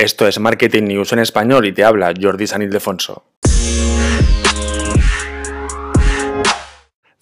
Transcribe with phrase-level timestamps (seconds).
[0.00, 3.22] Esto es Marketing News en español y te habla Jordi San Ildefonso.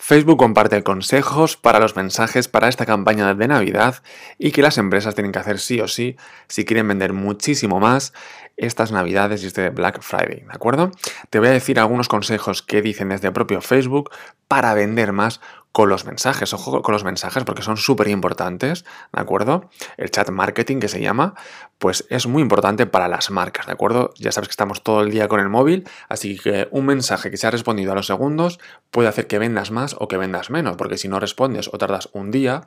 [0.08, 3.96] Facebook comparte consejos para los mensajes para esta campaña de Navidad
[4.38, 8.12] y que las empresas tienen que hacer sí o sí si quieren vender muchísimo más
[8.56, 10.92] estas Navidades y este Black Friday, ¿de acuerdo?
[11.30, 14.10] Te voy a decir algunos consejos que dicen desde el propio Facebook
[14.46, 15.40] para vender más
[15.72, 16.52] con los mensajes.
[16.52, 19.70] Ojo con los mensajes porque son súper importantes, ¿de acuerdo?
[19.96, 21.34] El chat marketing que se llama,
[21.78, 24.12] pues es muy importante para las marcas, ¿de acuerdo?
[24.16, 27.36] Ya sabes que estamos todo el día con el móvil, así que un mensaje que
[27.36, 28.58] se ha respondido a los segundos
[28.90, 32.08] puede hacer que vendas más o que vendas menos, porque si no respondes o tardas
[32.12, 32.62] un día,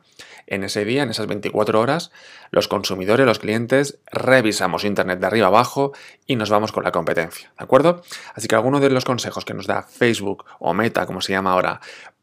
[0.48, 2.12] en ese día, en esas 24 horas,
[2.52, 5.92] los consumidores, los clientes, revisamos Internet de arriba abajo
[6.26, 8.02] y nos vamos con la competencia, ¿de acuerdo?
[8.34, 11.52] Así que algunos de los consejos que nos da Facebook o Meta, como se llama
[11.52, 11.82] ahora,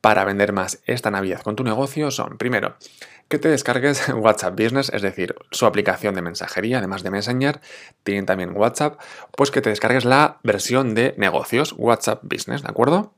[0.09, 2.77] para vender más esta Navidad con tu negocio son, primero,
[3.29, 7.61] que te descargues WhatsApp Business, es decir, su aplicación de mensajería, además de Messenger,
[8.05, 8.99] tienen también WhatsApp,
[9.37, 13.13] pues que te descargues la versión de negocios, WhatsApp Business, ¿de acuerdo?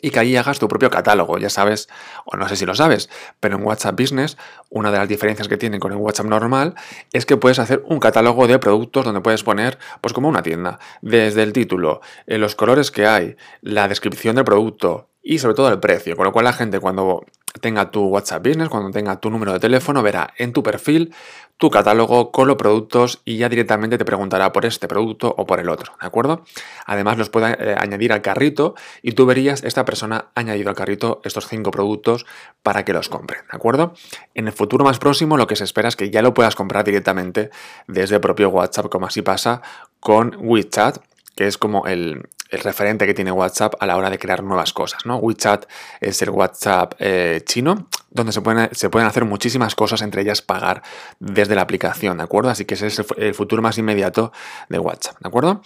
[0.00, 1.38] y que ahí hagas tu propio catálogo.
[1.38, 1.88] Ya sabes,
[2.24, 3.08] o no sé si lo sabes,
[3.40, 4.36] pero en WhatsApp Business,
[4.70, 6.74] una de las diferencias que tiene con el WhatsApp normal
[7.12, 10.78] es que puedes hacer un catálogo de productos donde puedes poner, pues como una tienda,
[11.02, 15.68] desde el título, eh, los colores que hay, la descripción del producto, y sobre todo
[15.68, 17.22] el precio, con lo cual la gente cuando
[17.60, 21.14] tenga tu WhatsApp Business, cuando tenga tu número de teléfono, verá en tu perfil
[21.58, 25.60] tu catálogo con los productos y ya directamente te preguntará por este producto o por
[25.60, 26.44] el otro, ¿de acuerdo?
[26.86, 30.76] Además los puede eh, añadir al carrito y tú verías esta persona ha añadido al
[30.76, 32.24] carrito estos cinco productos
[32.62, 33.92] para que los compre, ¿de acuerdo?
[34.34, 36.84] En el futuro más próximo lo que se espera es que ya lo puedas comprar
[36.84, 37.50] directamente
[37.86, 39.60] desde el propio WhatsApp, como así pasa
[40.00, 41.00] con WeChat,
[41.36, 45.04] que es como el, referente que tiene WhatsApp a la hora de crear nuevas cosas.
[45.04, 45.16] ¿no?
[45.16, 45.66] WeChat
[46.00, 50.82] es el WhatsApp eh, chino, donde se pueden, hacer muchísimas cosas, entre ellas pagar
[51.18, 52.50] desde la aplicación, ¿de acuerdo?
[52.50, 54.32] Así que ese es el futuro más inmediato
[54.68, 55.62] de WhatsApp, ¿de acuerdo?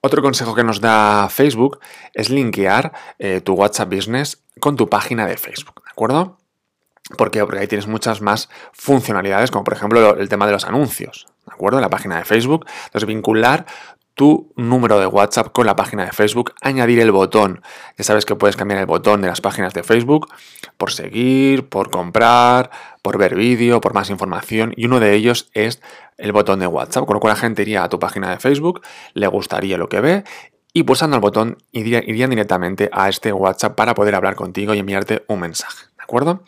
[0.00, 1.80] Otro consejo que nos da Facebook
[2.14, 6.38] es linkear eh, tu WhatsApp Business con tu página de Facebook, ¿de acuerdo?
[7.16, 11.54] Porque ahí tienes muchas más funcionalidades, como por ejemplo el tema de los anuncios, ¿de
[11.54, 11.80] acuerdo?
[11.80, 12.66] La página de Facebook.
[12.86, 13.64] Entonces, vincular
[14.18, 17.62] tu número de WhatsApp con la página de Facebook, añadir el botón.
[17.96, 20.26] Ya sabes que puedes cambiar el botón de las páginas de Facebook
[20.76, 22.68] por seguir, por comprar,
[23.00, 25.80] por ver vídeo, por más información y uno de ellos es
[26.16, 28.82] el botón de WhatsApp, con lo cual la gente iría a tu página de Facebook,
[29.14, 30.24] le gustaría lo que ve
[30.72, 35.22] y pulsando el botón irían directamente a este WhatsApp para poder hablar contigo y enviarte
[35.28, 35.86] un mensaje.
[36.08, 36.42] ¿De acuerdo?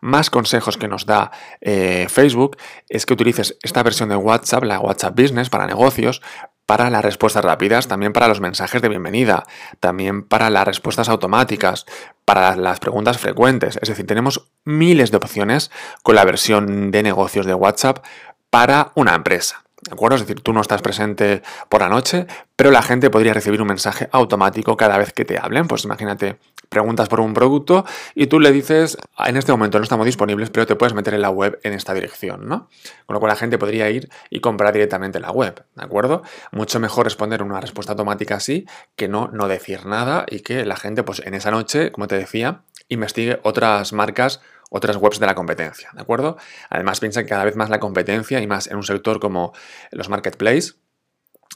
[0.00, 2.56] Más consejos que nos da eh, Facebook
[2.88, 6.22] es que utilices esta versión de WhatsApp, la WhatsApp Business para negocios,
[6.64, 9.42] para las respuestas rápidas, también para los mensajes de bienvenida,
[9.80, 11.86] también para las respuestas automáticas,
[12.24, 13.80] para las preguntas frecuentes.
[13.82, 15.72] Es decir, tenemos miles de opciones
[16.04, 18.04] con la versión de negocios de WhatsApp
[18.48, 19.64] para una empresa.
[19.82, 20.16] ¿De acuerdo?
[20.16, 23.68] Es decir, tú no estás presente por la noche, pero la gente podría recibir un
[23.68, 25.66] mensaje automático cada vez que te hablen.
[25.66, 30.04] Pues imagínate, preguntas por un producto y tú le dices, en este momento no estamos
[30.04, 32.68] disponibles, pero te puedes meter en la web en esta dirección, ¿no?
[33.06, 36.22] Con lo cual la gente podría ir y comprar directamente en la web, ¿de acuerdo?
[36.52, 38.66] Mucho mejor responder una respuesta automática así
[38.96, 42.16] que no, no decir nada y que la gente, pues en esa noche, como te
[42.16, 46.38] decía, investigue otras marcas otras webs de la competencia, ¿de acuerdo?
[46.70, 49.52] Además, piensa que cada vez más la competencia y más en un sector como
[49.90, 50.76] los marketplaces,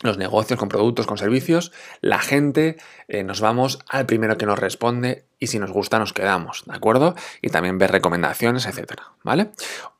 [0.02, 2.76] los negocios con productos, con servicios, la gente
[3.08, 6.74] eh, nos vamos al primero que nos responde y si nos gusta nos quedamos, ¿de
[6.74, 7.14] acuerdo?
[7.40, 9.50] Y también ver recomendaciones, etcétera, ¿vale?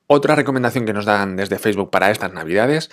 [0.06, 2.91] Otra recomendación que nos dan desde Facebook para estas navidades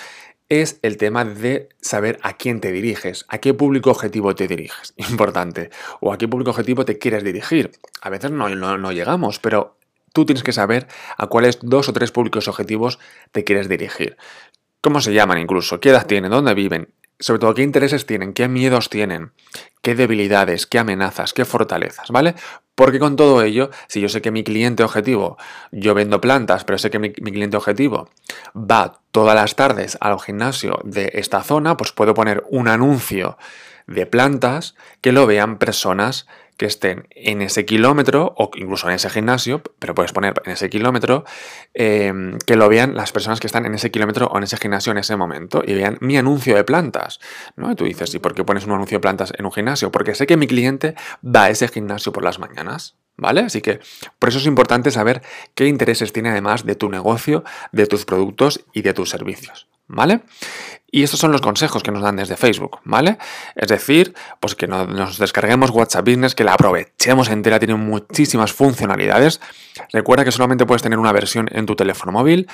[0.47, 4.93] es el tema de saber a quién te diriges, a qué público objetivo te diriges,
[5.09, 5.69] importante,
[6.01, 7.71] o a qué público objetivo te quieres dirigir.
[8.01, 9.77] A veces no, no, no llegamos, pero
[10.13, 12.99] Tú tienes que saber a cuáles dos o tres públicos objetivos
[13.31, 14.17] te quieres dirigir.
[14.81, 15.79] ¿Cómo se llaman incluso?
[15.79, 16.31] ¿Qué edad tienen?
[16.31, 16.89] ¿Dónde viven?
[17.19, 18.33] Sobre todo, ¿qué intereses tienen?
[18.33, 19.31] ¿Qué miedos tienen?
[19.83, 20.65] ¿Qué debilidades?
[20.65, 21.33] ¿Qué amenazas?
[21.33, 22.09] ¿Qué fortalezas?
[22.09, 22.33] ¿Vale?
[22.73, 25.37] Porque con todo ello, si yo sé que mi cliente objetivo,
[25.71, 28.09] yo vendo plantas, pero sé que mi, mi, cliente objetivo
[28.55, 33.37] va todas las tardes al gimnasio de esta zona, pues puedo poner un anuncio
[33.85, 36.25] de plantas que lo vean personas
[36.57, 40.69] que estén en ese kilómetro o incluso en ese gimnasio, pero puedes poner en ese
[40.69, 41.25] kilómetro,
[41.73, 44.91] em, que lo vean las personas que están en ese kilómetro o en ese gimnasio
[44.91, 47.19] en ese momento y vean mi anuncio de plantas.
[47.55, 47.71] ¿no?
[47.71, 49.91] Y tú dices, ¿y por qué pones un anuncio de plantas en un gimnasio?
[49.91, 52.95] Porque sé que mi cliente va a ese gimnasio por las mañanas.
[53.17, 53.41] ¿Vale?
[53.41, 53.79] Así que
[54.17, 55.21] por eso es importante saber
[55.53, 59.67] qué intereses tiene además de tu negocio, de tus productos y de tus servicios.
[59.93, 60.21] ¿Vale?
[60.89, 63.17] Y estos son los consejos que nos dan desde Facebook, ¿vale?
[63.55, 69.41] Es decir, pues que nos descarguemos WhatsApp Business, que la aprovechemos entera, tiene muchísimas funcionalidades.
[69.91, 72.47] Recuerda que solamente puedes tener una versión en tu teléfono móvil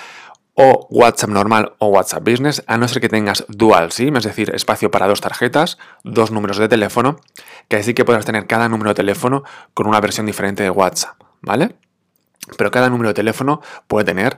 [0.56, 4.50] o WhatsApp normal o WhatsApp Business, a no ser que tengas dual SIM, es decir,
[4.56, 7.20] espacio para dos tarjetas, dos números de teléfono,
[7.68, 9.44] que así que puedas tener cada número de teléfono
[9.76, 11.76] con una versión diferente de WhatsApp, ¿vale?
[12.58, 14.38] Pero cada número de teléfono puede tener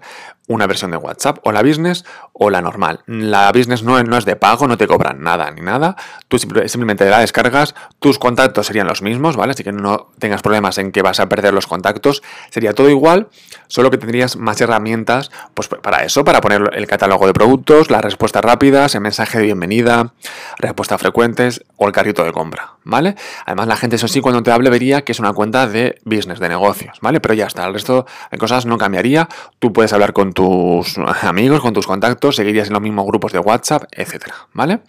[0.50, 2.03] una versión de WhatsApp, o la business
[2.33, 3.01] o la normal.
[3.06, 5.95] La business no, es de pago, no te cobran nada ni nada.
[6.27, 9.51] Tú simplemente la descargas, tus contactos serían los mismos, ¿vale?
[9.51, 12.23] Así que no tengas problemas en que vas a perder los contactos.
[12.50, 13.29] Sería todo igual,
[13.67, 18.01] solo que tendrías más herramientas pues, para eso, para poner el catálogo de productos, las
[18.01, 20.13] respuestas rápidas, el mensaje de bienvenida,
[20.57, 23.15] respuestas frecuentes o el carrito de compra, ¿vale?
[23.45, 26.39] Además, la gente, eso sí, cuando te hable vería que es una cuenta de business,
[26.39, 27.19] de negocios, ¿vale?
[27.21, 29.30] Pero ya está, el resto de cosas no cambiaría.
[29.59, 33.39] Tú puedes hablar con tus amigos, con tus contactos, seguirías en los mismos grupos de
[33.39, 34.81] WhatsApp, etcétera, ¿vale?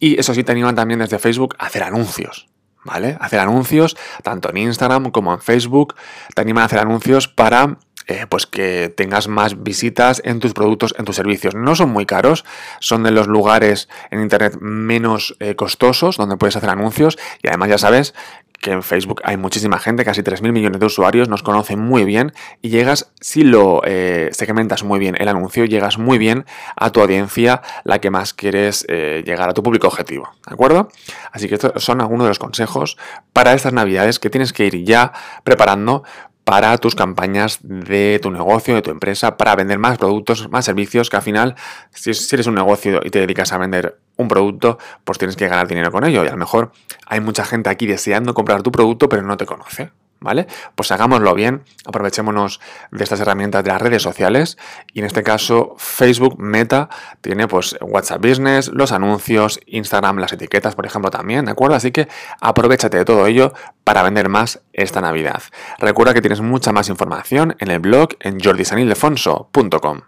[0.00, 2.48] Y eso sí, te animan también desde Facebook a hacer anuncios,
[2.84, 3.16] ¿vale?
[3.20, 5.94] Hacer anuncios, tanto en Instagram como en Facebook,
[6.34, 7.78] te animan a hacer anuncios para
[8.10, 11.54] eh, pues que tengas más visitas en tus productos, en tus servicios.
[11.54, 12.46] No son muy caros,
[12.80, 17.68] son de los lugares en Internet menos eh, costosos donde puedes hacer anuncios y además
[17.68, 18.14] ya sabes
[18.60, 22.32] que en Facebook hay muchísima gente, casi 3.000 millones de usuarios, nos conocen muy bien
[22.60, 26.44] y llegas, si lo eh, segmentas muy bien el anuncio, llegas muy bien
[26.76, 30.88] a tu audiencia, la que más quieres llegar a tu público objetivo, ¿de acuerdo?
[31.30, 32.96] Así que estos son algunos de los consejos
[33.32, 35.12] para estas navidades que tienes que ir ya
[35.44, 36.02] preparando
[36.48, 41.10] para tus campañas de tu negocio, de tu empresa, para vender más productos, más servicios,
[41.10, 41.56] que al final,
[41.90, 45.68] si, eres un negocio y te dedicas a vender un producto, pues tienes que ganar
[45.68, 46.24] dinero con ello.
[46.24, 46.72] Y a lo mejor
[47.06, 49.90] hay mucha gente aquí deseando comprar tu producto, pero no te conoce.
[50.20, 50.46] ¿Vale?
[50.74, 52.60] Pues hagámoslo bien, aprovechémonos
[52.90, 54.58] de estas herramientas de las redes sociales
[54.92, 56.88] y en este caso Facebook Meta
[57.20, 61.76] tiene pues WhatsApp Business, los anuncios, Instagram, las etiquetas, por ejemplo, también, ¿de acuerdo?
[61.76, 62.08] Así que
[62.40, 63.52] aprovechate de todo ello
[63.84, 65.42] para vender más esta Navidad.
[65.78, 70.00] Recuerda que tienes mucha más información en el blog en jordisanildefonso.com.